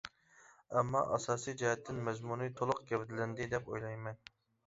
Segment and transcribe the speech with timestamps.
[0.79, 4.19] ئەمما، ئاساسىي جەھەتتىن مەزمۇنى تولۇق گەۋدىلەندى دەپ ئويلايمەن.